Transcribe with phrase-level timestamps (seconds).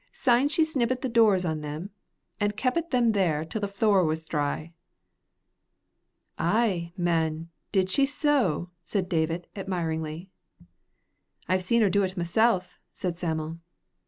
[0.13, 1.91] Syne she snibbit the doors on them,
[2.39, 4.73] an' keepit them there till the floor was dry."
[6.39, 10.31] "Ay, man, did she so?" said Davit, admiringly.
[11.47, 13.59] "I've seen her do't myself," said Sam'l.